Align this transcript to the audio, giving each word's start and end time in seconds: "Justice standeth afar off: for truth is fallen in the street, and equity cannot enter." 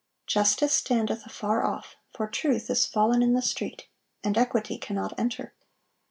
"Justice 0.25 0.73
standeth 0.73 1.27
afar 1.27 1.63
off: 1.63 1.95
for 2.09 2.25
truth 2.27 2.71
is 2.71 2.87
fallen 2.87 3.21
in 3.21 3.33
the 3.33 3.41
street, 3.43 3.87
and 4.23 4.35
equity 4.35 4.79
cannot 4.79 5.13
enter." 5.19 5.53